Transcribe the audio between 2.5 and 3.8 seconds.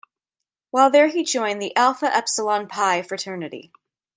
Pi fraternity.